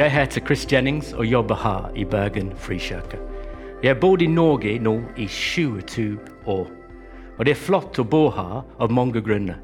Jeg 0.00 0.14
heter 0.14 0.40
Chris 0.40 0.62
Jennings 0.72 1.10
og 1.12 1.26
jobber 1.26 1.58
her 1.60 1.90
i 1.92 2.06
Bergen 2.08 2.54
frikirke. 2.56 3.18
Jeg 3.82 3.90
har 3.90 3.98
bodd 4.00 4.22
i 4.24 4.28
Norge 4.32 4.78
nå 4.80 4.94
i 5.20 5.26
22 5.28 6.14
år. 6.48 6.70
Og 7.36 7.44
det 7.44 7.52
er 7.52 7.60
flott 7.60 8.00
å 8.00 8.06
bo 8.08 8.22
her 8.32 8.62
av 8.80 8.94
mange 8.96 9.20
grunner. 9.20 9.58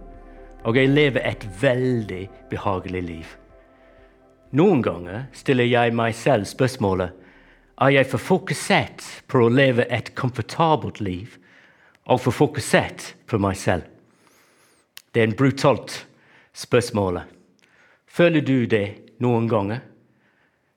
Og 0.69 0.77
jeg 0.77 0.93
lever 0.93 1.25
et 1.25 1.47
veldig 1.63 2.21
behagelig 2.53 3.03
liv. 3.07 3.33
Noen 4.53 4.85
ganger 4.85 5.25
stiller 5.33 5.71
jeg 5.71 5.97
meg 5.97 6.13
selv 6.21 6.45
spørsmålet 6.53 7.17
er 7.81 7.97
jeg 7.97 8.13
for 8.13 8.29
fokusert 8.29 9.09
på 9.33 9.41
å 9.41 9.49
leve 9.49 9.89
et 9.89 10.13
komfortabelt 10.21 11.01
liv 11.01 11.41
og 12.13 12.27
for 12.27 12.43
fokusert 12.45 13.15
på 13.25 13.41
meg 13.41 13.57
selv. 13.57 13.89
Det 15.17 15.25
er 15.25 15.33
en 15.33 15.41
brutalt 15.41 16.03
spørsmål. 16.53 17.25
Føler 18.05 18.45
du 18.45 18.59
det 18.69 19.17
noen 19.17 19.49
ganger? 19.49 19.96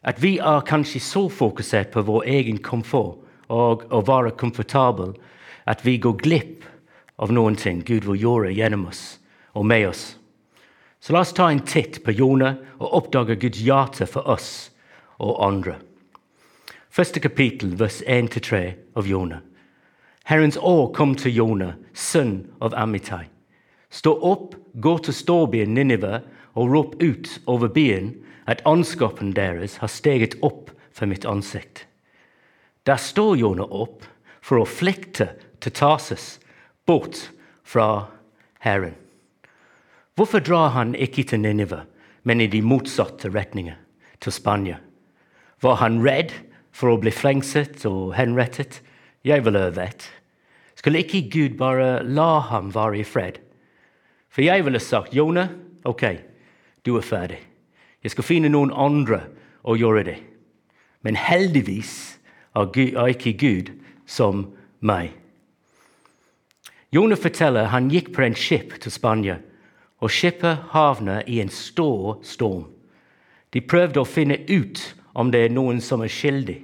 At 0.03 0.21
vi 0.23 0.37
er 0.37 0.65
kanskje 0.67 1.01
så 1.03 1.25
fokusert 1.29 1.91
på 1.91 2.05
vår 2.07 2.27
egen 2.31 2.61
komfort 2.63 3.25
og 3.49 3.83
å 3.91 4.03
være 4.05 4.35
komfortabel 4.39 5.15
at 5.67 5.83
vi 5.85 5.97
går 5.97 6.21
glipp 6.21 6.67
av 7.19 7.33
noen 7.35 7.57
ting 7.59 7.81
Gud 7.85 8.07
vil 8.07 8.21
gjøre 8.21 8.53
gjennom 8.55 8.87
oss 8.89 9.19
og 9.57 9.65
med 9.67 9.89
oss. 9.89 10.03
Så 10.99 11.13
la 11.13 11.23
oss 11.23 11.33
ta 11.35 11.49
en 11.51 11.63
titt 11.63 12.01
på 12.03 12.15
Jonah 12.15 12.59
og 12.79 12.95
oppdage 13.01 13.39
Guds 13.39 13.59
hjerte 13.63 14.07
for 14.07 14.27
oss 14.27 14.69
og 15.19 15.39
andre. 15.43 15.77
Første 16.89 17.19
kapittel, 17.19 17.75
vers 17.79 18.01
1-3 18.07 18.61
av 18.97 19.07
Jonah. 19.07 19.43
Herrens 20.29 20.57
år 20.57 20.91
kom 20.93 21.15
til 21.15 21.35
Jonah, 21.35 21.75
sønn 21.93 22.49
av 22.61 22.75
Amitai. 22.77 23.27
Stå 23.89 24.13
opp, 24.13 24.55
gå 24.73 24.97
til 25.01 25.15
storbyen 25.15 25.73
Ninive 25.73 26.21
og 26.55 26.71
rop 26.73 26.95
ut 27.01 27.35
over 27.47 27.69
byen 27.73 28.13
at 28.49 28.63
ondskapen 28.65 29.33
deres 29.37 29.77
har 29.83 29.91
steget 29.91 30.37
opp 30.41 30.71
for 30.91 31.09
mitt 31.09 31.25
ansikt. 31.25 31.85
Der 32.85 32.97
står 32.97 33.37
Jonah 33.37 33.69
opp 33.69 34.05
for 34.41 34.61
å 34.61 34.67
flykte 34.67 35.33
til 35.61 35.75
Tarses, 35.75 36.39
bort 36.87 37.29
fra 37.67 38.09
Herren. 38.63 38.95
Hvorfor 40.17 40.41
drar 40.43 40.73
han 40.73 40.95
ikke 40.97 41.23
til 41.29 41.43
Ninive, 41.43 41.83
men 42.23 42.41
i 42.41 42.49
de 42.51 42.61
motsatte 42.65 43.29
retninger, 43.31 43.77
til 44.19 44.33
Spania? 44.35 44.79
Var 45.61 45.77
han 45.79 46.01
redd 46.03 46.33
for 46.75 46.91
å 46.91 46.99
bli 46.99 47.11
fengslet 47.13 47.85
og 47.87 48.15
henrettet? 48.17 48.81
Jeg 49.23 49.45
vil 49.45 49.59
øve 49.59 49.75
vet. 49.77 50.07
Skulle 50.79 51.03
ikke 51.03 51.27
Gud 51.31 51.57
bare 51.59 51.99
la 52.07 52.39
ham 52.49 52.71
være 52.75 53.01
i 53.01 53.07
fred? 53.07 53.39
For 54.31 54.45
jeg 54.45 54.63
ville 54.65 54.79
sagt, 54.79 55.13
Jonah, 55.15 55.51
ok, 55.83 56.05
du 56.89 56.97
er 56.97 57.05
ferdig. 57.05 57.39
Jeg 58.03 58.15
skal 58.15 58.25
finne 58.25 58.49
noen 58.49 58.73
andre 58.73 59.21
å 59.61 59.75
gjøre 59.77 60.05
det. 60.07 60.17
Men 61.05 61.19
heldigvis 61.19 61.93
er 62.57 63.11
ikke 63.13 63.37
Gud 63.39 63.71
som 64.09 64.47
meg. 64.81 65.13
Jonah 66.89 67.19
forteller 67.19 67.69
han 67.69 67.91
gikk 67.93 68.09
på 68.15 68.25
en 68.25 68.37
skip 68.37 68.73
til 68.81 68.91
Spania, 68.91 69.37
og 70.01 70.09
skipet 70.09 70.71
havnet 70.73 71.27
i 71.29 71.37
en 71.43 71.51
stor 71.53 72.17
storm. 72.25 72.65
De 73.53 73.61
prøvde 73.61 74.01
å 74.01 74.07
finne 74.07 74.39
ut 74.49 74.81
om 75.13 75.29
det 75.29 75.45
er 75.45 75.53
noen 75.53 75.81
som 75.83 76.01
er 76.01 76.09
skyldig, 76.13 76.57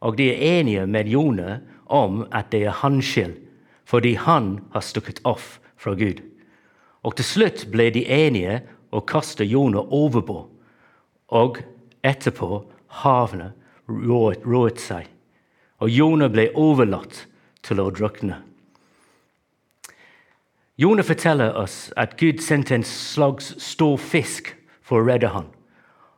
og 0.00 0.16
de 0.20 0.28
er 0.30 0.60
enige 0.60 0.86
med 0.86 1.10
Jonah 1.10 1.58
om 1.90 2.22
at 2.30 2.52
det 2.52 2.62
er 2.68 2.82
hans 2.84 3.08
skyld, 3.08 3.34
fordi 3.88 4.14
han 4.14 4.60
har 4.70 4.84
stukket 4.86 5.18
off 5.26 5.58
fra 5.80 5.96
Gud. 5.98 6.20
Og 7.02 7.16
til 7.16 7.26
slutt 7.26 7.64
ble 7.72 7.88
de 7.90 8.04
enige 8.06 8.60
å 8.90 9.02
kaste 9.06 9.46
Jonah 9.46 9.86
overbord, 9.94 10.48
og 11.30 11.62
etterpå 12.02 12.64
havnet 13.02 13.54
roet 13.86 14.80
seg, 14.82 15.06
og 15.80 15.90
Jonah 15.90 16.30
ble 16.30 16.48
overlatt 16.58 17.24
til 17.66 17.80
å 17.82 17.90
drukne. 17.94 18.40
Jonah 20.80 21.04
forteller 21.04 21.52
oss 21.60 21.90
at 21.96 22.16
Gud 22.16 22.40
sendte 22.40 22.74
en 22.74 22.84
slags 22.86 23.52
stor 23.60 23.98
fisk 24.00 24.54
for 24.80 25.02
å 25.02 25.06
redde 25.06 25.28
ham. 25.28 25.50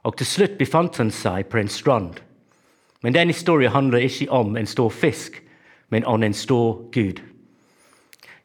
Og 0.07 0.17
til 0.19 0.27
slutt 0.27 0.55
befant 0.59 1.01
han 1.03 1.11
seg 1.11 1.49
på 1.51 1.59
en 1.59 1.71
strand. 1.71 2.21
Men 3.03 3.17
den 3.17 3.33
historien 3.33 3.75
handler 3.75 4.07
ikke 4.07 4.31
om 4.31 4.57
en 4.57 4.71
stor 4.71 4.91
fisk, 4.95 5.41
men 5.91 6.07
om 6.07 6.23
en 6.23 6.35
stor 6.35 6.79
Gud. 6.95 7.19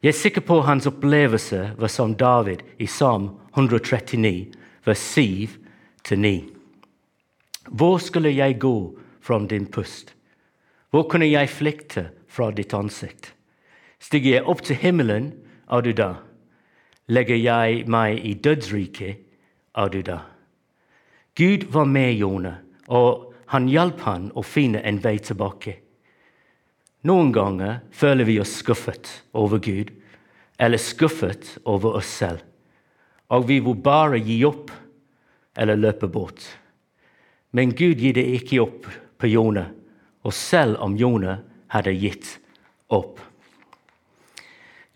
Jeg 0.02 0.08
er 0.08 0.14
sikker 0.14 0.44
på 0.46 0.60
hans 0.62 0.86
opplevelse 0.86 1.72
var 1.74 1.90
som 1.90 2.12
David 2.14 2.60
i 2.78 2.86
Psalm 2.86 3.32
139, 3.56 4.46
vers 4.86 5.18
7-9. 5.18 6.30
Hvor 7.66 7.98
skulle 7.98 8.30
jeg 8.30 8.60
gå 8.60 8.98
fra 9.20 9.40
din 9.50 9.66
pust? 9.66 10.14
Hvor 10.90 11.02
kunne 11.02 11.26
jeg 11.26 11.50
flykte 11.50 12.04
fra 12.28 12.50
ditt 12.50 12.74
ansikt? 12.74 13.34
Stiger 13.98 14.36
jeg 14.36 14.46
opp 14.46 14.62
til 14.62 14.78
himmelen, 14.78 15.32
er 15.66 15.80
du 15.80 15.90
da? 15.92 16.12
Legger 17.08 17.36
jeg 17.36 17.88
meg 17.90 18.22
i 18.22 18.34
dødsriket, 18.34 19.18
er 19.74 19.88
du 19.88 20.02
da? 20.02 20.20
Gud 21.34 21.66
var 21.72 21.84
med 21.84 22.12
Jonah, 22.12 22.62
og 22.86 23.34
han 23.46 23.66
hjalp 23.66 24.06
han 24.06 24.30
å 24.34 24.46
finne 24.46 24.78
en 24.86 25.02
vei 25.02 25.18
tilbake. 25.18 25.80
Noen 27.06 27.30
ganger 27.32 27.80
føler 27.94 28.26
vi 28.26 28.38
oss 28.42 28.56
skuffet 28.58 29.10
over 29.36 29.60
Gud, 29.62 29.92
eller 30.58 30.80
skuffet 30.82 31.54
over 31.64 32.00
oss 32.00 32.10
selv. 32.10 32.42
Og 33.30 33.46
vi 33.46 33.60
vil 33.62 33.78
bare 33.78 34.18
gi 34.18 34.40
opp 34.48 34.72
eller 35.58 35.78
løpe 35.78 36.08
bort. 36.10 36.42
Men 37.54 37.74
Gud 37.76 38.00
gir 38.02 38.16
det 38.16 38.26
ikke 38.40 38.60
opp 38.64 38.88
på 39.18 39.30
Jone, 39.30 39.68
og 40.26 40.34
selv 40.34 40.80
om 40.82 40.96
Jone 40.98 41.38
hadde 41.72 41.94
gitt 41.94 42.34
opp. 42.90 43.20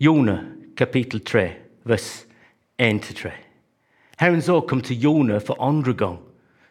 Jone 0.03 0.37
kapittel 0.75 1.23
3, 1.23 1.45
vers 1.87 2.25
1-3. 2.77 3.31
Herrens 4.19 4.49
år 4.49 4.65
kom 4.67 4.81
til 4.83 4.99
Jone 5.03 5.39
for 5.39 5.61
andre 5.63 5.93
gang. 5.97 6.19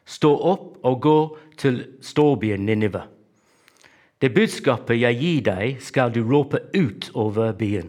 Stå 0.05 0.35
opp 0.37 0.85
og 0.85 1.01
gå 1.03 1.19
til 1.57 1.83
storbyen 2.05 2.67
Ninive. 2.67 3.07
Det 4.23 4.31
budskapet 4.31 5.01
jeg 5.01 5.19
gir 5.19 5.41
deg, 5.49 5.81
skal 5.83 6.13
du 6.15 6.21
råpe 6.23 6.61
ut 6.77 7.09
over 7.19 7.51
byen. 7.59 7.89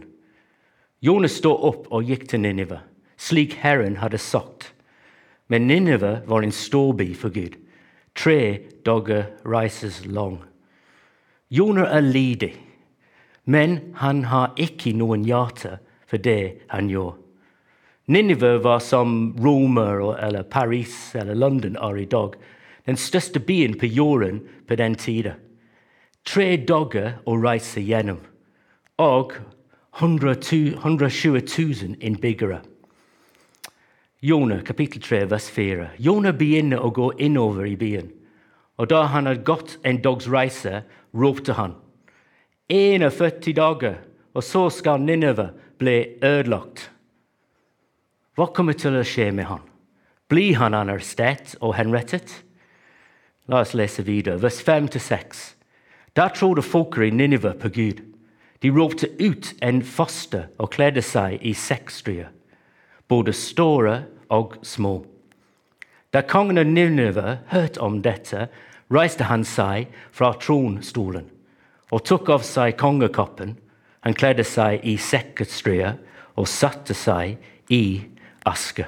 Jonas 1.05 1.35
stod 1.38 1.61
opp 1.61 1.91
og 1.94 2.09
gikk 2.09 2.25
til 2.31 2.41
Ninive, 2.41 2.79
slik 3.21 3.59
Herren 3.61 3.99
hadde 4.01 4.17
sagt. 4.17 4.71
Men 5.45 5.67
Ninive 5.69 6.23
var 6.25 6.41
en 6.41 6.55
storby 6.55 7.11
for 7.13 7.29
Gud, 7.29 7.59
tre 8.17 8.66
dager 8.81 9.27
reises 9.45 10.01
lang. 10.09 10.39
Jonas 11.53 11.94
er 11.94 12.01
lidig, 12.01 12.53
men 13.45 13.94
han 14.01 14.25
har 14.33 14.57
ikke 14.57 14.95
noen 14.97 15.29
hjerte 15.29 15.77
for 16.09 16.17
det 16.17 16.65
han 16.73 16.89
gjorde. 16.89 17.19
Ninive 18.09 18.57
var 18.65 18.81
som 18.81 19.35
Romer 19.38 20.01
eller 20.17 20.50
Paris 20.50 21.13
eller 21.13 21.38
London 21.38 21.77
er 21.77 22.01
i 22.01 22.09
dag, 22.09 22.33
den 22.89 22.97
største 22.97 23.38
byen 23.39 23.77
på 23.77 23.85
jorden 23.85 24.41
på 24.65 24.81
den 24.81 24.97
tida. 24.97 25.38
Tre 26.23 26.56
dager 26.57 27.17
å 27.28 27.35
reise 27.35 27.81
gjennom, 27.84 28.22
og 28.97 29.35
120 30.00 30.78
000 30.79 31.97
innbyggere. 32.00 32.61
Jonah 34.23 34.62
kapittel 34.63 35.01
3, 35.03 35.25
vers 35.28 35.50
4. 35.51 35.89
Jonah 36.00 36.31
begynner 36.31 36.79
å 36.79 36.94
gå 36.95 37.09
innover 37.19 37.67
i 37.67 37.75
byen. 37.75 38.07
Og 38.79 38.88
da 38.89 39.03
han 39.12 39.28
hadde 39.28 39.44
gått 39.44 39.75
en 39.83 40.00
dags 40.01 40.29
reise, 40.31 40.85
ropte 41.12 41.57
han. 41.57 41.75
41 42.72 43.51
dager, 43.57 44.00
og 44.33 44.45
så 44.47 44.69
skal 44.72 45.03
Nineve 45.03 45.50
ble 45.77 46.15
ødelagt. 46.24 46.88
Hva 48.39 48.48
kommer 48.56 48.80
til 48.80 48.95
å 48.95 49.03
skje 49.06 49.27
med 49.36 49.45
han? 49.51 49.62
Blir 50.31 50.56
han 50.57 50.74
arrestert 50.74 51.57
og 51.59 51.75
henrettet? 51.77 52.31
La 53.51 53.59
oss 53.62 53.75
lese 53.75 54.07
videre, 54.07 54.39
vers 54.42 54.63
5-6. 54.63 55.44
Da 56.15 56.27
trodde 56.30 56.62
folket 56.62 57.07
i 57.07 57.10
Ninive 57.10 57.54
på 57.60 57.69
Gud. 57.69 58.01
De 58.62 58.69
ropte 58.71 59.10
ut 59.19 59.54
en 59.62 59.81
faste 59.83 60.48
og 60.57 60.71
kledde 60.71 61.01
seg 61.01 61.42
i 61.42 61.54
sekkstryer, 61.57 62.30
både 63.07 63.33
store 63.33 64.04
og 64.30 64.56
små. 64.63 65.01
Da 66.13 66.21
kongen 66.21 66.62
av 66.62 66.69
Ninive 66.69 67.39
hørte 67.51 67.81
om 67.81 68.01
dette, 68.06 68.48
reiste 68.94 69.25
han 69.27 69.44
seg 69.44 69.89
fra 70.13 70.33
tronstolen 70.39 71.30
og 71.94 72.06
tok 72.07 72.30
av 72.33 72.45
seg 72.45 72.77
kongekappen 72.77 73.57
han 74.04 74.15
kledde 74.18 74.44
seg 74.44 74.83
i 74.83 74.98
sekkestrø 75.00 75.77
og 76.36 76.50
satte 76.50 76.95
seg 76.98 77.38
i 77.71 78.04
aske. 78.50 78.86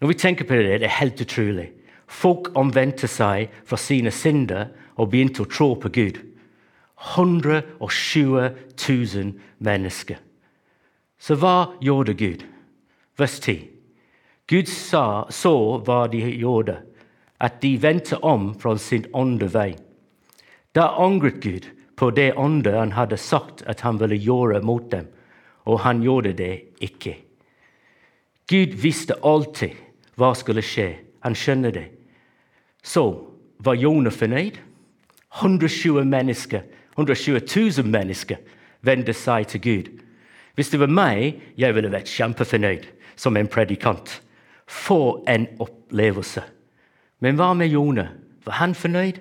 Når 0.00 0.10
vi 0.10 0.18
tenker 0.20 0.48
på 0.48 0.58
det, 0.58 0.82
det 0.82 0.90
er 0.90 0.98
helt 0.98 1.20
utrolig. 1.24 1.70
Folk 2.06 2.52
omvendte 2.54 3.08
seg 3.10 3.50
fra 3.66 3.78
sine 3.80 4.10
synder 4.14 4.70
og 4.96 5.10
begynte 5.10 5.42
å 5.42 5.50
tro 5.50 5.74
på 5.74 5.90
Gud. 5.92 6.20
120 7.16 8.50
000 8.88 9.32
mennesker. 9.58 10.18
Så 11.18 11.36
hva 11.40 11.72
gjorde 11.80 12.14
Gud? 12.14 12.44
Vers 13.18 13.40
10. 13.40 13.66
Gud 14.46 14.68
sa, 14.70 15.26
så 15.30 15.78
hva 15.84 16.06
de 16.12 16.22
gjorde. 16.36 16.82
at 17.38 17.60
de 17.60 17.76
vendte 17.76 18.16
om 18.24 18.54
fra 18.54 18.78
sin 18.80 19.04
ånde 19.12 19.50
vei. 19.52 19.74
Da 20.72 20.94
angret 20.96 21.42
Gud 21.42 21.66
på 21.96 22.10
det 22.10 22.32
ånde 22.36 22.72
han 22.72 22.92
hadde 22.92 23.16
sagt 23.16 23.62
at 23.66 23.80
han 23.80 24.00
ville 24.00 24.16
gjøre 24.16 24.62
mot 24.64 24.90
dem, 24.92 25.06
og 25.64 25.80
han 25.80 26.02
gjorde 26.02 26.32
det 26.32 26.62
ikke. 26.80 27.16
Gud 28.48 28.76
visste 28.80 29.18
alltid 29.22 29.76
hva 30.16 30.32
skulle 30.34 30.62
skje. 30.64 30.94
Han 31.20 31.34
skjønner 31.34 31.74
det. 31.74 31.86
Så 32.86 33.02
var 33.58 33.74
Jonah 33.74 34.12
fornøyd. 34.14 34.60
120 35.36 36.04
mennesker, 36.04 36.60
120 36.94 37.40
000 37.82 37.88
mennesker 37.90 38.36
vender 38.80 39.12
seg 39.12 39.48
til 39.50 39.60
Gud. 39.60 39.88
Hvis 40.54 40.70
det 40.72 40.80
var 40.80 40.92
meg, 40.92 41.40
jeg 41.58 41.74
ville 41.74 41.92
vært 41.92 42.08
kjempefornøyd 42.08 42.86
som 43.16 43.36
en 43.36 43.50
predikant. 43.50 44.22
For 44.66 45.20
en 45.28 45.46
opplevelse. 45.60 46.42
Men 47.20 47.36
hva 47.36 47.52
med 47.54 47.68
Jonah? 47.74 48.08
Var 48.46 48.58
han 48.60 48.74
fornøyd? 48.74 49.20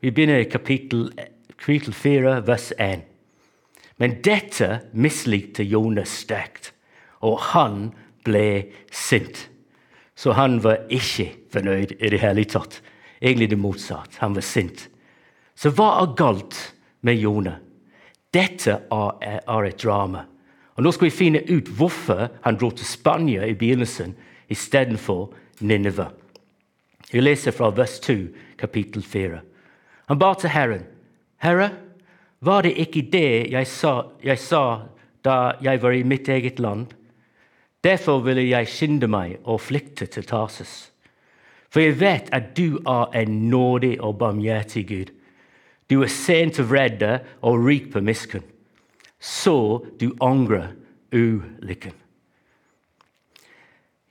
Vi 0.00 0.10
begynner 0.10 0.42
i 0.42 0.50
kapittel, 0.50 1.08
kapittel 1.58 1.94
4, 1.94 2.46
vers 2.46 2.72
1. 2.78 3.02
Men 3.98 4.20
dette 4.22 4.80
mislikte 4.92 5.64
Jonah 5.66 6.06
sterkt, 6.06 6.72
og 7.20 7.40
han 7.54 7.88
ble 8.24 8.68
sint. 8.94 9.48
Så 10.18 10.34
han 10.34 10.58
var 10.64 10.88
ikke 10.90 11.28
fornøyd 11.52 11.94
i 12.00 12.10
det 12.10 12.18
hele 12.18 12.42
tatt. 12.50 12.80
Egentlig 13.22 13.52
det 13.52 13.60
motsatte. 13.62 14.18
Han 14.18 14.34
var 14.34 14.42
sint. 14.42 14.88
Så 15.54 15.70
hva 15.70 15.92
er 16.00 16.16
galt 16.18 16.58
med 17.06 17.20
Jone? 17.22 17.54
Dette 18.34 18.80
er 18.90 19.68
et 19.68 19.78
drama. 19.78 20.24
Og 20.74 20.82
Nå 20.82 20.92
skal 20.94 21.08
vi 21.08 21.14
finne 21.14 21.42
ut 21.46 21.70
hvorfor 21.78 22.26
han 22.42 22.58
dro 22.58 22.70
til 22.74 22.86
Spania 22.86 23.46
i 23.46 23.54
begynnelsen 23.58 24.16
istedenfor 24.50 25.30
Nineve. 25.60 26.10
Vi 27.10 27.22
leser 27.22 27.54
fra 27.54 27.70
vers 27.74 27.98
2, 28.04 28.18
kapittel 28.58 29.02
4. 29.02 29.40
Han 30.10 30.18
ba 30.18 30.34
til 30.34 30.50
Herren. 30.50 30.84
Herre, 31.38 31.70
var 32.40 32.62
det 32.66 32.74
ikke 32.78 33.06
det 33.12 33.50
jeg 33.54 33.66
sa, 33.70 34.10
jeg 34.22 34.38
sa 34.38 34.62
da 35.24 35.54
jeg 35.62 35.82
var 35.82 35.94
i 35.94 36.06
mitt 36.06 36.28
eget 36.28 36.58
land? 36.58 36.97
Derfor 37.84 38.18
ville 38.18 38.48
jeg 38.48 38.68
skynde 38.68 39.08
meg 39.08 39.38
og 39.44 39.60
flykte 39.60 40.06
til 40.06 40.26
Tarsus. 40.26 40.90
For 41.70 41.80
jeg 41.80 42.00
vet 42.00 42.30
at 42.32 42.56
du 42.56 42.80
er 42.86 43.12
en 43.14 43.50
nådig 43.50 44.00
og 44.00 44.18
barmhjertig 44.18 44.86
Gud. 44.88 45.12
Du 45.90 46.02
er 46.02 46.10
sent 46.12 46.54
til 46.54 46.64
redde 46.64 47.20
og 47.42 47.64
rik 47.64 47.92
på 47.92 48.00
miskunn. 48.00 48.44
Så 49.20 49.84
du 50.00 50.12
angrer 50.20 50.72
ulykken. 51.12 51.94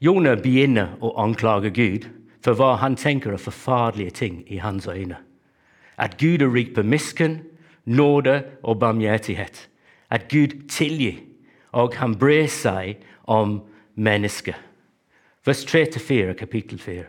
Jonah 0.02 0.38
begynner 0.38 0.98
å 1.02 1.16
anklage 1.18 1.72
Gud 1.74 2.06
for 2.46 2.58
hva 2.58 2.76
han 2.82 2.96
tenker 2.96 3.34
er 3.34 3.42
forferdelige 3.42 4.14
ting 4.22 4.44
i 4.48 4.60
hans 4.62 4.88
øyne. 4.88 5.18
At 5.98 6.20
Gud 6.22 6.42
er 6.46 6.54
rik 6.54 6.76
på 6.76 6.84
miskunn, 6.86 7.42
nåde 7.86 8.44
og 8.64 8.80
barmhjertighet. 8.80 9.68
At 10.10 10.30
Gud 10.30 10.70
tilgir, 10.70 11.18
og 11.74 11.98
han 11.98 12.14
brer 12.16 12.48
seg 12.48 13.02
om 13.28 13.62
mennesket. 13.94 14.56
Vers 15.46 15.64
3-4, 15.66 16.34
kapittel 16.34 16.80
4. 16.80 17.06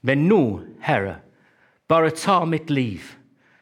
Men 0.00 0.26
nå, 0.28 0.60
Herre, 0.80 1.20
bare 1.88 2.10
ta 2.10 2.44
mitt 2.44 2.70
liv, 2.70 3.14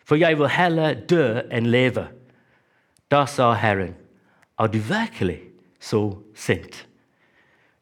for 0.05 0.21
jeg 0.21 0.38
vil 0.38 0.53
heller 0.53 0.97
dø 1.09 1.43
enn 1.53 1.69
leve. 1.73 2.06
Da 3.12 3.25
sa 3.29 3.53
Herren, 3.56 3.94
er 4.61 4.69
du 4.69 4.79
virkelig 4.79 5.41
så 5.81 6.19
sint? 6.35 6.85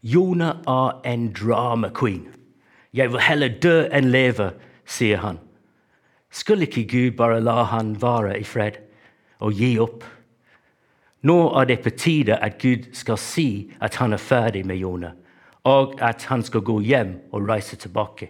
Jonah 0.03 0.63
er 0.67 1.01
en 1.07 1.31
drama 1.33 1.91
queen. 1.95 2.27
Jeg 2.93 3.13
vil 3.13 3.23
heller 3.23 3.59
dø 3.63 3.77
enn 3.95 4.11
leve, 4.11 4.53
sier 4.87 5.23
han. 5.23 5.39
Skulle 6.33 6.67
ikke 6.67 6.89
Gud 6.91 7.17
bare 7.17 7.41
la 7.41 7.63
han 7.71 7.95
være 8.03 8.39
i 8.41 8.45
fred 8.45 8.81
og 9.39 9.55
gi 9.59 9.77
opp? 9.81 10.05
Nå 11.23 11.53
er 11.55 11.65
det 11.65 11.83
på 11.83 11.91
tide 11.91 12.37
at 12.43 12.59
Gud 12.63 12.89
skal 12.93 13.19
si 13.19 13.73
at 13.81 13.95
han 13.95 14.13
er 14.13 14.23
ferdig 14.23 14.65
med 14.67 14.77
Jonah, 14.77 15.13
og 15.65 15.95
at 16.03 16.25
han 16.25 16.43
skal 16.43 16.61
gå 16.61 16.81
hjem 16.81 17.15
og 17.33 17.49
reise 17.49 17.77
tilbake. 17.77 18.29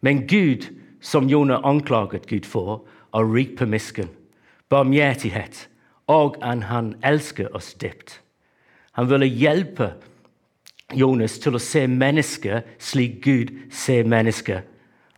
Men 0.00 0.26
Gud, 0.28 0.68
som 1.00 1.28
Jonah 1.28 1.64
anklaget 1.64 2.28
Gud 2.28 2.44
for, 2.44 2.84
er 3.14 3.32
rik 3.34 3.56
på 3.56 3.66
misken, 3.66 4.08
barmhjertighet, 4.68 5.68
og 6.06 6.36
at 6.42 6.62
han 6.68 6.94
elsker 7.04 7.48
oss 7.56 7.74
dypt. 7.74 8.20
Han 8.92 9.10
ville 9.10 9.26
hjelpe 9.26 9.94
Jonas 10.94 11.38
til 11.38 11.56
å 11.56 11.62
se 11.62 11.86
mennesker 11.88 12.62
slik 12.78 13.22
Gud 13.24 13.50
ser 13.72 14.04
mennesker, 14.04 14.62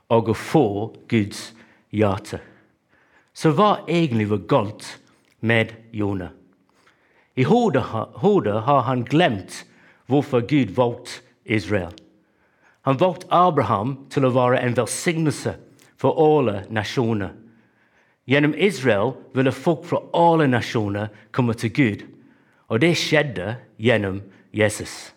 og 0.09 0.31
å 0.31 0.35
få 0.35 0.67
Guds 1.11 1.53
hjerte. 1.91 2.39
Så 3.35 3.53
hva 3.55 3.85
egentlig 3.87 4.31
var 4.31 4.47
galt 4.49 4.87
med 5.41 5.75
Jonah? 5.93 6.38
I 7.38 7.44
hodet, 7.46 7.85
har 8.67 8.81
han 8.82 9.05
glemt 9.06 9.64
hvorfor 10.11 10.40
Gud 10.40 10.75
valgte 10.75 11.23
Israel. 11.44 11.94
Han 12.82 12.99
valgte 12.99 13.29
Abraham 13.31 13.94
til 14.11 14.26
å 14.26 14.32
være 14.35 14.58
en 14.64 14.75
velsignelse 14.75 15.55
for 16.00 16.19
alle 16.19 16.64
nasjoner. 16.75 17.35
Gjennom 18.29 18.56
Israel 18.58 19.14
ville 19.37 19.55
folk 19.55 19.87
fra 19.87 20.02
alle 20.17 20.49
nasjoner 20.50 21.12
komme 21.32 21.55
til 21.55 21.73
Gud, 21.73 22.05
og 22.69 22.82
det 22.82 22.96
skjedde 22.99 23.55
gjennom 23.79 24.20
Jesus. 24.52 25.14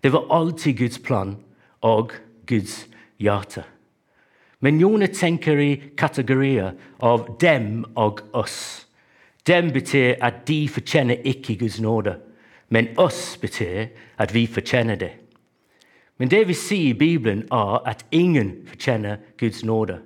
Det 0.00 0.12
var 0.14 0.30
alltid 0.30 0.78
Guds 0.78 1.02
plan 1.02 1.34
og 1.82 2.14
Guds 2.46 2.86
hjerte. 3.18 3.66
Men 4.62 4.78
Jone 4.80 5.10
tenker 5.12 5.58
i 5.60 5.72
kategorier 5.98 6.76
av 7.02 7.26
dem 7.40 7.84
og 7.98 8.22
oss. 8.32 8.85
Dem 9.46 9.72
betyr 9.72 10.14
at 10.20 10.48
de 10.48 10.68
fortjener 10.68 11.14
ikke 11.24 11.56
Guds 11.58 11.80
nåde, 11.80 12.16
men 12.68 12.88
oss 12.96 13.36
betyr 13.38 13.86
at 14.18 14.34
vi 14.34 14.46
fortjener 14.46 14.94
det. 14.94 15.12
Men 16.18 16.30
det 16.30 16.48
vi 16.48 16.54
sier 16.54 16.90
i 16.90 16.98
Bibelen, 16.98 17.44
er 17.52 17.82
at 17.86 18.06
ingen 18.10 18.66
fortjener 18.66 19.16
Guds 19.38 19.64
nåde. 19.64 20.00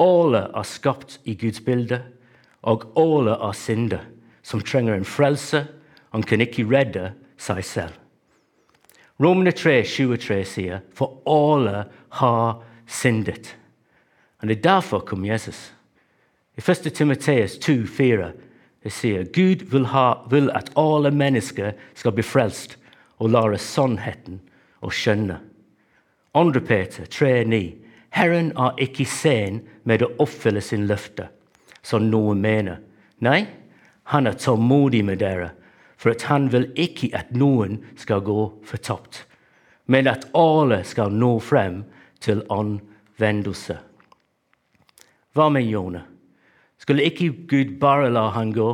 Alle 0.00 0.38
er 0.56 0.62
skapt 0.62 1.20
i 1.24 1.34
Guds 1.34 1.60
bilde, 1.60 2.02
og 2.62 2.92
alle 2.96 3.30
er 3.30 3.52
synder 3.52 4.04
som 4.42 4.60
trenger 4.60 4.94
en 4.94 5.04
frelse. 5.04 5.64
Han 6.12 6.22
kan 6.22 6.40
ikke 6.40 6.66
redde 6.68 7.12
seg 7.38 7.64
selv. 7.64 7.96
Romerne 9.20 9.52
3, 9.52 9.82
23 9.84 10.44
sier 10.48 10.80
for 10.96 11.20
alle 11.28 11.84
har 12.20 12.62
syndet. 12.88 13.56
Og 14.40 14.48
Det 14.48 14.56
er 14.56 14.62
derfor 14.62 14.98
kom 14.98 15.24
Jesus. 15.24 15.74
I 16.56 16.60
1. 16.70 16.92
Timoteus 16.94 17.58
2, 17.58 17.72
4 18.80 18.84
det 18.84 18.90
sier 18.90 19.24
Gud 19.32 19.62
vil, 19.72 19.86
ha, 19.92 20.24
vil 20.30 20.50
at 20.56 20.70
alle 20.78 21.10
mennesker 21.12 21.74
skal 21.94 22.14
bli 22.16 22.24
frelst 22.24 22.78
og 23.20 23.34
lære 23.34 23.58
sannheten 23.60 24.40
å 24.80 24.92
skjønne. 24.92 25.36
2. 26.32 26.60
Peter 26.64 27.04
3,9.: 27.04 27.74
Herren 28.16 28.52
er 28.56 28.78
ikke 28.80 29.04
sen 29.04 29.60
med 29.84 30.02
å 30.02 30.12
oppfylle 30.18 30.62
sin 30.64 30.86
løfte, 30.88 31.28
som 31.82 32.08
noen 32.08 32.40
mener. 32.40 32.80
Nei, 33.20 33.46
han 34.04 34.26
er 34.26 34.38
tålmodig 34.40 35.04
med 35.04 35.20
dere, 35.20 35.50
for 35.96 36.14
at 36.14 36.24
han 36.30 36.48
vil 36.52 36.70
ikke 36.74 37.10
at 37.12 37.34
noen 37.36 37.82
skal 38.00 38.24
gå 38.24 38.46
fortapt, 38.64 39.26
men 39.86 40.08
at 40.08 40.24
alle 40.34 40.80
skal 40.88 41.12
nå 41.12 41.36
frem 41.44 41.82
til 42.20 42.40
anvendelse. 42.48 43.76
Hva 45.36 45.50
med 45.52 45.68
Jonah? 45.68 46.08
Skulle 46.90 47.04
ikke 47.06 47.46
Gud 47.46 47.76
bare 47.78 48.08
la 48.10 48.24
han 48.34 48.48
gå? 48.50 48.66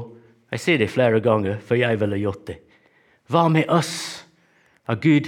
Jeg 0.48 0.60
sier 0.62 0.78
det 0.80 0.86
flere 0.88 1.18
ganger, 1.20 1.58
for 1.60 1.76
jeg 1.76 1.98
ville 2.00 2.16
gjort 2.16 2.46
det. 2.48 2.54
Hva 3.28 3.42
med 3.52 3.68
oss? 3.68 4.22
Er 4.88 4.96
Gud 4.96 5.26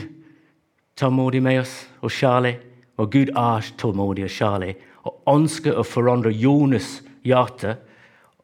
tålmodig 0.97 1.43
med 1.45 1.61
oss 1.61 1.75
og 2.01 2.09
kjærlig? 2.09 2.55
Og 2.97 3.11
Gud 3.13 3.35
er 3.37 3.69
tålmodig 3.77 4.25
og 4.25 4.33
kjærlig 4.33 4.71
og 5.05 5.19
ønsker 5.29 5.77
å 5.77 5.85
forandre 5.85 6.33
Jonas' 6.33 7.03
hjerte 7.29 7.75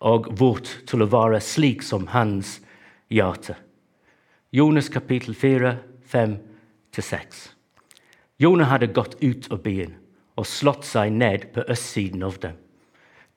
og 0.05 0.29
vårt 0.37 0.69
til 0.91 1.07
å 1.07 1.09
være 1.09 1.41
slik 1.41 1.81
som 1.81 2.05
hans 2.13 2.59
hjerte. 3.09 3.57
Jonas 4.53 4.93
kapittel 4.93 5.33
4, 5.33 5.73
5-6. 6.13 7.41
Jonah 8.45 8.69
hadde 8.75 8.93
gått 8.93 9.17
ut 9.25 9.49
av 9.49 9.65
byen 9.65 9.97
og 10.37 10.45
slått 10.53 10.85
seg 10.85 11.17
ned 11.17 11.49
på 11.57 11.65
østsiden 11.65 12.29
av 12.29 12.37
dem. 12.45 12.61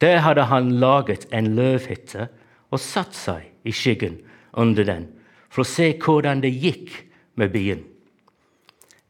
Der 0.02 0.22
hadde 0.22 0.48
han 0.52 0.72
laget 0.80 1.28
en 1.34 1.56
løvhytte 1.58 2.28
og 2.72 2.82
satt 2.82 3.16
seg 3.18 3.48
i 3.66 3.74
skyggen 3.74 4.20
under 4.54 4.86
den 4.86 5.08
for 5.50 5.64
å 5.64 5.70
se 5.70 5.94
hvordan 5.98 6.44
det 6.44 6.54
gikk 6.54 6.92
med 7.40 7.54
byen. 7.54 7.84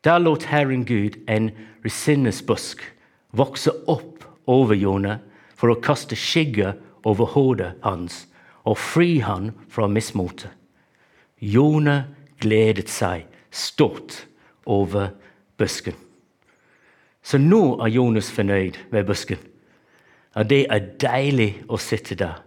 Da 0.06 0.18
lot 0.22 0.48
Herren 0.48 0.86
Gud 0.88 1.18
en 1.28 1.50
resinnesbusk 1.84 2.84
vokse 3.36 3.74
opp 3.90 4.24
over 4.48 4.78
Jone 4.78 5.18
for 5.58 5.74
å 5.74 5.82
kaste 5.84 6.16
skygge 6.16 6.76
over 7.08 7.34
hodet 7.34 7.74
hans 7.84 8.26
og 8.68 8.78
fri 8.80 9.20
han 9.24 9.52
fra 9.72 9.88
mismotet. 9.92 10.52
Jone 11.40 12.06
gledet 12.42 12.90
seg 12.90 13.28
stort 13.52 14.26
over 14.66 15.12
busken. 15.58 15.96
Så 17.24 17.40
nå 17.42 17.78
er 17.84 17.92
Jonas 17.92 18.30
fornøyd 18.32 18.80
med 18.92 19.08
busken. 19.08 19.40
Og 20.38 20.46
det 20.46 20.68
er 20.70 20.92
deilig 21.02 21.64
å 21.66 21.80
sitte 21.82 22.16
der. 22.20 22.44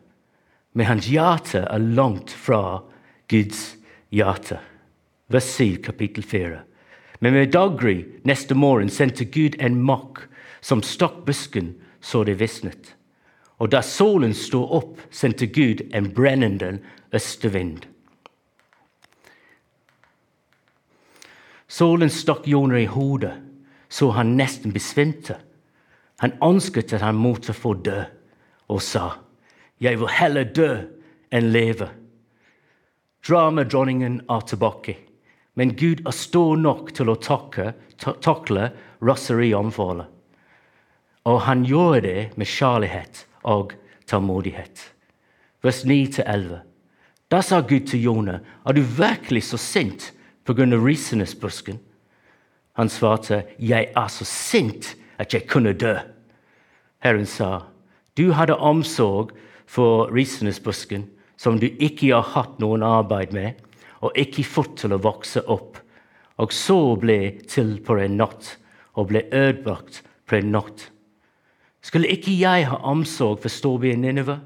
Men 0.79 0.87
hans 0.87 1.09
hjerte 1.11 1.65
er 1.67 1.83
langt 1.99 2.31
fra 2.31 2.85
Guds 3.31 3.75
hjerte. 4.15 4.61
Vers 5.31 5.49
7, 5.57 5.81
kapittel 5.83 6.23
4. 6.23 6.61
Men 7.21 7.35
ved 7.35 7.53
daggry 7.53 8.05
neste 8.25 8.55
morgen 8.55 8.91
sendte 8.91 9.27
Gud 9.27 9.59
en 9.59 9.81
makk 9.83 10.23
som 10.63 10.85
stakk 10.87 11.25
busken 11.27 11.75
så 12.01 12.23
det 12.25 12.39
visnet. 12.41 12.95
Og 13.61 13.75
da 13.75 13.83
solen 13.85 14.33
sto 14.35 14.63
opp, 14.65 14.97
sendte 15.11 15.51
Gud 15.51 15.83
en 15.93 16.09
brennende 16.15 16.79
østevind. 17.13 17.85
Solen 21.69 22.11
stakk 22.11 22.47
Joner 22.49 22.81
i 22.81 22.89
hodet, 22.91 23.35
så 23.91 24.11
han 24.17 24.37
nesten 24.39 24.73
besvimte. 24.73 25.37
Han 26.21 26.37
ønsket 26.45 26.93
at 26.93 27.05
han 27.05 27.17
måtte 27.17 27.55
få 27.57 27.75
dø, 27.75 28.03
og 28.69 28.83
sa, 28.83 29.17
'Jeg 29.81 29.99
vil 29.99 30.09
heller 30.09 30.45
dø 30.45 30.77
enn 31.33 31.53
leve'. 31.53 31.89
Dramadronningen 33.29 34.21
er 34.29 34.41
tilbake, 34.41 34.97
men 35.55 35.77
Gud 35.77 36.07
er 36.07 36.11
stor 36.11 36.57
nok 36.57 36.93
til 36.95 37.09
å 37.09 37.17
takle, 37.17 37.73
takle 38.21 38.71
raserianfallet. 39.03 40.07
Og 41.25 41.41
han 41.41 41.65
gjør 41.65 42.01
det 42.01 42.31
med 42.37 42.47
kjærlighet 42.47 43.27
og 43.45 43.75
tålmodighet. 44.07 44.93
Vers 45.63 45.85
9-11. 45.85 46.61
Da 47.31 47.43
sa 47.43 47.61
Gud 47.61 47.87
til 47.87 48.03
Jonah, 48.03 48.41
er 48.67 48.73
du 48.73 48.81
virkelig 48.81 49.45
så 49.45 49.57
sint 49.57 50.13
pga. 50.45 50.65
risenesbusken? 50.65 51.79
Han 52.73 52.89
svarte, 52.89 53.45
jeg 53.59 53.93
er 53.97 54.09
så 54.09 54.25
sint 54.25 54.97
at 55.21 55.35
jeg 55.37 55.47
kunne 55.51 55.77
dø. 55.77 55.99
Herren 57.05 57.29
sa, 57.29 57.67
du 58.17 58.33
hadde 58.37 58.57
omsorg 58.57 59.35
for 59.69 60.09
risenesbusken, 60.13 61.07
som 61.37 61.61
du 61.61 61.69
ikke 61.69 62.11
har 62.13 62.33
hatt 62.35 62.59
noen 62.61 62.83
arbeid 62.85 63.33
med, 63.37 63.61
og 64.01 64.17
ikke 64.17 64.45
fått 64.45 64.79
til 64.83 64.97
å 64.97 65.03
vokse 65.05 65.43
opp, 65.49 65.79
og 66.41 66.53
så 66.57 66.97
ble 67.01 67.37
til 67.49 67.77
på 67.85 67.99
en 68.01 68.17
natt, 68.21 68.57
og 68.97 69.13
ble 69.13 69.27
ødelagt 69.29 70.03
på 70.29 70.41
en 70.41 70.51
natt. 70.57 70.89
Skulle 71.85 72.11
ikke 72.13 72.33
jeg 72.37 72.67
ha 72.69 72.81
omsorg 72.89 73.41
for 73.45 73.53
storbyen 73.53 74.03
Nineve, 74.05 74.41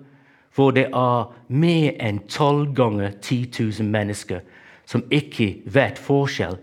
hvor 0.54 0.74
det 0.74 0.86
er 0.94 1.30
mer 1.50 1.96
enn 1.98 2.20
tolv 2.30 2.74
ganger 2.78 3.16
10 3.20 3.48
000 3.80 3.90
mennesker 3.90 4.44
som 4.86 5.02
ikke 5.10 5.64
vet 5.66 5.98
forskjell 5.98 6.58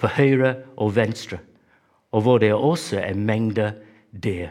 på 0.00 0.10
høyre 0.16 0.56
og 0.76 0.92
venstre, 0.96 1.38
og 2.10 2.22
hvor 2.22 2.38
det 2.38 2.54
også 2.54 2.98
er 2.98 3.14
mengde 3.14 3.72
der. 4.10 4.48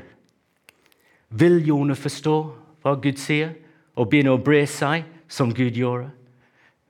Vil 1.29 1.67
Jone 1.67 1.95
forstå 1.95 2.37
hva 2.81 2.95
Gud 2.95 3.19
sier, 3.19 3.51
og 3.99 4.07
begynne 4.09 4.31
å 4.31 4.39
bre 4.39 4.63
seg 4.69 5.03
som 5.27 5.51
Gud 5.53 5.75
gjorde? 5.75 6.07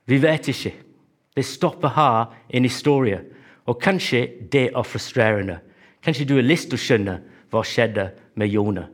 Vi 0.06 0.20
vet 0.22 0.48
ikke. 0.48 0.72
Det 1.34 1.44
stopper 1.46 1.94
her 1.94 2.30
en 2.50 2.66
historie, 2.66 3.20
og 3.66 3.80
kanskje 3.82 4.26
det 4.52 4.68
er 4.70 4.86
frustrerende. 4.86 5.58
Kanskje 6.02 6.24
du 6.24 6.34
har 6.38 6.46
lyst 6.46 6.70
til 6.70 6.78
å 6.78 6.84
skjønne 6.84 7.16
hva 7.50 7.62
skjedde 7.66 8.10
med 8.38 8.50
Jone. 8.50 8.86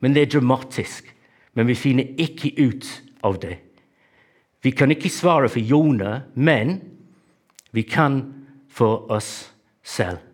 Men 0.00 0.14
det 0.14 0.22
er 0.22 0.32
dramatisk. 0.38 1.14
Men 1.54 1.66
vi 1.66 1.74
finner 1.74 2.14
ikke 2.20 2.52
ut 2.58 2.88
av 3.24 3.38
det. 3.42 3.58
Vi 4.62 4.70
kan 4.70 4.90
ikke 4.90 5.10
svare 5.10 5.48
for 5.48 5.62
Jone, 5.62 6.22
men 6.34 6.80
vi 7.72 7.82
kan 7.82 8.22
for 8.68 9.10
oss 9.10 9.50
selv. 9.82 10.27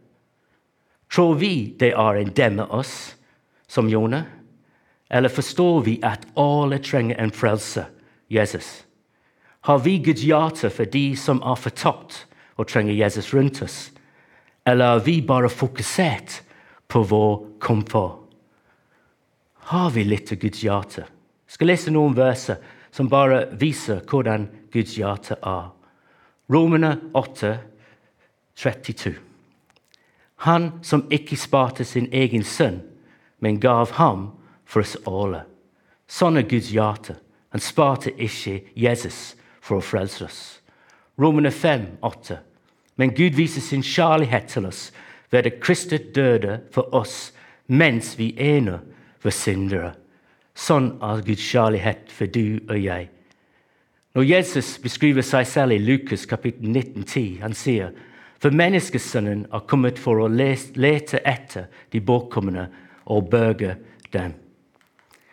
Tror 1.15 1.35
vi 1.39 1.75
det 1.79 1.93
er 1.93 2.19
en 2.19 2.33
dem 2.35 2.59
av 2.65 2.73
oss 2.75 3.15
som 3.71 3.89
Jonah? 3.89 4.25
Eller 5.11 5.29
forstår 5.29 5.83
vi 5.87 5.99
at 6.03 6.27
alle 6.35 6.81
trenger 6.83 7.21
en 7.23 7.31
frelse, 7.31 7.85
Jesus? 8.29 8.85
Har 9.61 9.79
vi 9.79 9.99
Guds 9.99 10.25
hjerte 10.27 10.71
for 10.71 10.91
de 10.91 11.15
som 11.17 11.43
er 11.43 11.61
fortapt 11.61 12.25
og 12.57 12.67
trenger 12.69 12.99
Jesus 12.99 13.31
rundt 13.35 13.63
oss? 13.63 13.79
Eller 14.67 14.97
er 14.97 15.07
vi 15.07 15.21
bare 15.23 15.49
fokusert 15.53 16.41
på 16.89 17.03
vår 17.03 17.47
komfort? 17.61 18.25
har 19.65 19.91
vi 19.91 20.05
litt 20.05 20.33
av 20.33 20.39
Guds 20.39 20.63
hjerte. 20.65 21.07
Jeg 21.49 21.57
skal 21.57 21.71
lese 21.71 21.93
noen 21.95 22.17
verser 22.17 22.61
som 22.95 23.09
bare 23.09 23.47
viser 23.61 24.03
hvordan 24.11 24.49
Guds 24.75 24.97
hjerte 24.99 25.39
er. 25.41 25.71
Romerne 26.53 26.99
8, 27.17 27.55
32. 28.61 29.15
Han 30.37 30.73
som 30.83 31.07
ikke 31.11 31.37
sparte 31.37 31.85
sin 31.85 32.09
egen 32.13 32.45
sønn, 32.45 32.83
men 33.39 33.61
gav 33.61 33.93
ham 33.99 34.31
for 34.65 34.83
oss 34.83 34.97
alle. 35.07 35.45
Sånn 36.09 36.37
er 36.37 36.49
Guds 36.49 36.73
hjerte. 36.73 37.17
Han 37.55 37.63
sparte 37.63 38.11
ikke 38.19 38.61
Jesus 38.75 39.37
for 39.63 39.79
å 39.79 39.85
frelse 39.85 40.25
oss. 40.27 40.41
Romerne 41.21 41.53
5, 41.55 41.87
8. 42.03 42.41
Men 42.97 43.15
Gud 43.15 43.37
viser 43.39 43.63
sin 43.63 43.83
kjærlighet 43.83 44.51
til 44.51 44.67
oss 44.67 44.89
ved 45.31 45.47
at 45.47 45.61
Kristus 45.63 46.03
døde 46.15 46.61
for 46.75 46.95
oss 46.95 47.33
mens 47.67 48.15
vi 48.19 48.35
ene 48.39 48.81
for 49.23 49.35
syndere. 49.35 49.95
Sånn 50.55 50.93
er 51.03 51.23
Guds 51.27 51.47
kjærlighet 51.47 52.11
for 52.15 52.31
du 52.31 52.61
og 52.69 52.79
jeg. 52.79 53.09
Når 54.15 54.29
Jesus 54.29 54.77
beskriver 54.79 55.27
seg 55.27 55.47
selv 55.51 55.75
i 55.75 55.83
Lukas 55.83 56.27
kapittel 56.31 56.71
19, 56.71 57.03
10, 57.03 57.41
han 57.43 57.57
sier 57.59 57.95
for 58.45 58.53
menneskesønnen 58.53 59.47
er 59.57 59.63
kommet 59.65 59.97
for 59.97 60.21
å 60.21 60.29
lete 60.29 61.23
etter 61.25 61.71
de 61.95 62.01
bortkomne 62.05 62.67
og 63.09 63.31
berge 63.33 63.71
dem. 64.13 64.35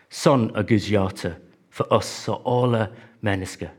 Sånn 0.08 0.46
er 0.56 0.63
Guds 0.70 0.88
hjerte 0.88 1.34
for 1.75 1.91
oss 1.91 2.12
og 2.32 2.48
alle 2.48 2.86
mennesker. 3.20 3.74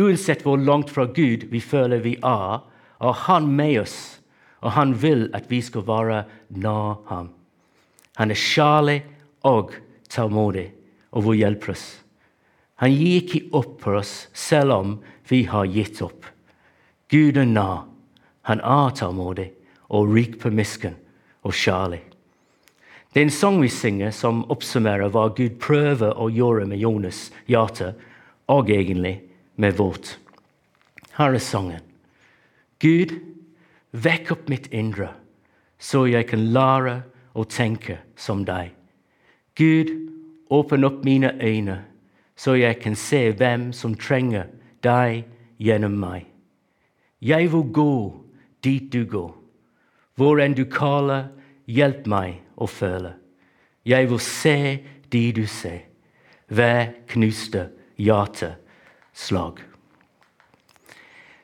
Uansett 0.00 0.46
hvor 0.46 0.56
langt 0.56 0.88
fra 0.88 1.04
Gud 1.04 1.50
vi 1.52 1.60
føler 1.60 2.00
vi 2.00 2.14
er, 2.16 2.64
er 2.96 3.20
Han 3.26 3.52
med 3.52 3.82
oss, 3.82 3.98
og 4.64 4.72
Han 4.72 4.96
vil 4.96 5.28
at 5.36 5.52
vi 5.52 5.60
skal 5.60 5.84
være 5.84 6.24
nær 6.48 7.04
ham. 7.12 7.28
Han 8.16 8.32
er 8.32 8.40
kjærlig 8.40 8.98
og 9.44 9.76
tålmodig 10.08 10.70
og 11.12 11.28
vil 11.28 11.42
hjelpe 11.44 11.76
oss. 11.76 11.86
Han 12.80 12.96
gir 12.96 13.20
ikke 13.20 13.44
opp 13.52 13.80
på 13.84 13.98
oss 14.00 14.28
selv 14.32 14.80
om 14.80 15.00
vi 15.28 15.44
har 15.44 15.68
gitt 15.68 16.00
opp. 16.00 16.24
Gud 17.12 17.36
er 17.36 17.44
nær. 17.44 17.91
Han 18.48 18.60
er 18.60 18.94
tålmodig 18.98 19.50
og 19.92 20.14
rik 20.14 20.38
på 20.40 20.50
misken 20.50 20.96
og 21.42 21.54
kjærlig. 21.54 22.00
Det 23.12 23.20
er 23.20 23.26
en 23.26 23.34
sang 23.34 23.60
vi 23.60 23.68
synger 23.68 24.10
som 24.16 24.44
oppsummerer 24.50 25.10
hva 25.12 25.26
Gud 25.36 25.58
prøver 25.60 26.16
å 26.16 26.30
gjøre 26.32 26.64
med 26.70 26.80
Jonas' 26.80 27.28
hjerte, 27.46 27.92
og 28.48 28.70
egentlig 28.70 29.20
med 29.56 29.76
vårt. 29.76 30.16
Her 31.16 31.36
er 31.36 31.44
sangen. 31.44 31.84
Gud, 32.80 33.12
vekk 33.92 34.32
opp 34.32 34.48
mitt 34.48 34.66
indre, 34.72 35.10
så 35.78 36.06
jeg 36.08 36.26
kan 36.32 36.48
lære 36.56 37.02
å 37.36 37.44
tenke 37.44 37.98
som 38.16 38.46
deg. 38.48 38.72
Gud, 39.56 39.92
åpne 40.50 40.88
opp 40.88 41.04
mine 41.04 41.34
øyne, 41.36 41.82
så 42.36 42.56
jeg 42.56 42.80
kan 42.80 42.96
se 42.96 43.28
hvem 43.36 43.70
som 43.76 43.94
trenger 43.94 44.48
deg 44.82 45.26
gjennom 45.60 45.94
meg. 46.00 46.26
Jeg 47.20 47.52
vil 47.52 47.68
gå 47.72 47.94
dit 48.64 48.92
du 48.92 49.04
går. 49.08 49.32
Hvor 50.16 50.40
enn 50.42 50.56
du 50.56 50.64
kaller, 50.70 51.30
hjelp 51.66 52.06
meg 52.10 52.40
å 52.56 52.68
føle. 52.68 53.14
Jeg 53.84 54.08
vil 54.10 54.22
se 54.22 54.56
de 55.12 55.22
du 55.34 55.44
ser, 55.50 55.84
hver 56.48 56.92
knuste 57.10 57.68
hjerteslag. 57.98 59.60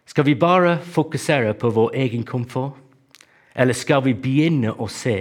Skal 0.09 0.25
vi 0.25 0.35
bare 0.39 0.79
fokusere 0.83 1.55
på 1.59 1.71
vår 1.75 1.95
egen 2.07 2.25
komfort, 2.25 2.77
eller 3.55 3.75
skal 3.75 4.05
vi 4.07 4.15
begynne 4.15 4.73
å 4.73 4.87
se 4.89 5.19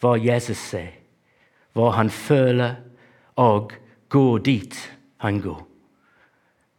hva 0.00 0.16
Jesus 0.18 0.60
ser? 0.70 1.02
hva 1.72 1.92
han 1.96 2.10
føler, 2.12 2.76
og 3.40 3.72
gå 4.12 4.38
dit 4.44 4.76
han 5.24 5.40
går. 5.40 5.60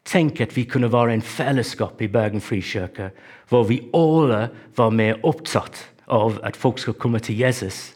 Tenk 0.03 0.41
at 0.41 0.55
vi 0.57 0.65
kunne 0.67 0.91
være 0.91 1.13
en 1.13 1.23
fellesskap 1.23 2.01
i 2.01 2.11
Bergen 2.11 2.43
frikirke 2.43 3.11
hvor 3.49 3.67
vi 3.69 3.79
alle 3.95 4.49
var 4.75 4.91
mer 4.91 5.21
opptatt 5.23 5.85
av 6.11 6.39
at 6.43 6.59
folk 6.59 6.81
skal 6.81 6.97
komme 6.99 7.21
til 7.23 7.39
Jesus, 7.39 7.93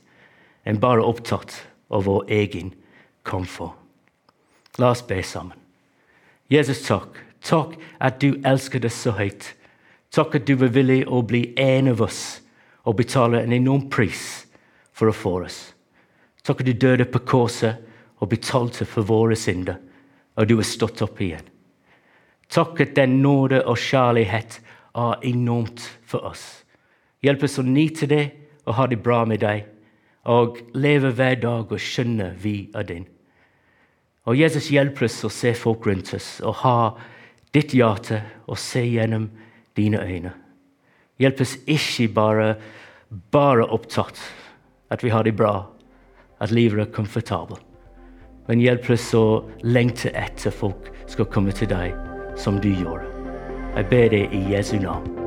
enn 0.63 0.79
bare 0.79 1.03
opptatt 1.03 1.53
av 1.91 2.07
vår 2.07 2.31
egen 2.31 2.71
komfort. 3.27 3.75
La 4.77 4.91
oss 4.93 5.01
be 5.01 5.19
sammen. 5.23 5.57
Jesus, 6.53 6.83
takk. 6.85 7.17
Takk 7.43 7.75
at 7.99 8.21
du 8.21 8.37
elsker 8.45 8.85
oss 8.85 9.01
så 9.03 9.13
høyt. 9.17 9.53
Takk 10.13 10.37
at 10.39 10.47
du 10.47 10.55
var 10.59 10.71
villig 10.75 11.03
å 11.07 11.21
bli 11.25 11.51
en 11.59 11.91
av 11.91 12.01
oss 12.05 12.39
og 12.87 12.97
betale 13.01 13.41
en 13.43 13.55
enorm 13.55 13.89
pris 13.91 14.45
for 14.95 15.11
å 15.11 15.15
få 15.15 15.33
oss. 15.43 15.59
Takk 16.47 16.63
at 16.63 16.69
du 16.69 16.73
døde 16.73 17.07
på 17.11 17.25
korset 17.27 17.83
og 18.21 18.31
betalte 18.31 18.87
for 18.87 19.05
våre 19.05 19.35
synder, 19.35 19.77
og 20.37 20.47
du 20.47 20.55
har 20.55 20.67
stått 20.67 21.03
opp 21.05 21.19
igjen. 21.21 21.43
Takk 22.49 22.79
at 22.81 22.95
den 22.95 23.19
nåde 23.21 23.61
og 23.67 23.77
kjærlighet 23.77 24.61
er 24.95 25.19
enormt 25.27 25.83
for 26.07 26.25
oss. 26.29 26.63
Hjelp 27.23 27.43
oss 27.43 27.59
å 27.59 27.65
nyte 27.65 28.07
det 28.09 28.23
og 28.67 28.77
ha 28.77 28.87
det 28.87 29.01
bra 29.03 29.23
med 29.25 29.43
deg. 29.43 29.65
og 30.27 30.57
leve 30.75 31.13
hver 31.15 31.37
dag 31.39 31.69
og 31.71 31.79
skjønne 31.79 32.33
vi 32.43 32.67
er 32.75 32.83
din. 32.83 33.05
Og 34.27 34.35
Jesus 34.35 34.67
hjelper 34.67 35.05
oss 35.07 35.21
å 35.23 35.29
se 35.31 35.53
folk 35.55 35.85
rundt 35.87 36.11
oss 36.17 36.41
og 36.43 36.57
ha 36.65 36.79
ditt 37.55 37.71
hjerte 37.71 38.19
og 38.43 38.59
se 38.59 38.83
gjennom 38.83 39.29
dine 39.79 40.01
øyne. 40.03 40.33
Hjelp 41.17 41.39
oss 41.45 41.55
ikke 41.63 42.09
bare, 42.11 42.49
bare 43.31 43.69
opptatt 43.71 44.19
at 44.91 45.03
vi 45.03 45.13
har 45.15 45.23
det 45.23 45.37
bra, 45.39 45.69
at 46.43 46.51
livet 46.51 46.83
er 46.83 46.91
komfortabelt. 46.91 47.63
Men 48.51 48.59
hjelp 48.59 48.91
oss 48.91 49.07
å 49.15 49.47
lengte 49.63 50.11
etter 50.11 50.51
folk 50.51 50.91
skal 51.07 51.31
komme 51.31 51.55
til 51.55 51.71
deg 51.71 52.06
som 52.37 52.59
du 52.61 52.69
gjorde. 52.69 53.03
Jeg 53.75 53.85
ber 53.89 54.09
deg 54.13 54.33
i 54.33 54.43
Jesu 54.53 54.77
navn. 54.81 55.26